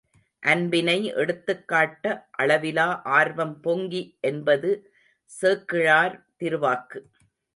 அன்பினை 0.43 1.05
எடுத்துக் 1.15 1.67
காட்ட 1.67 2.05
அளவிலா 2.37 3.01
ஆர்வம் 3.11 3.59
பொங்கி 3.59 4.17
என்பது 4.21 4.71
சேக்கிழார் 5.31 6.15
திருவாக்கு. 6.39 7.01